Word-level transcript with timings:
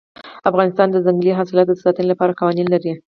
افغانستان 0.49 0.87
د 0.91 0.97
ځنګلي 1.05 1.31
حاصلاتو 1.39 1.75
د 1.75 1.81
ساتنې 1.85 2.07
لپاره 2.11 2.37
قوانین 2.39 2.67
لري. 2.73 2.93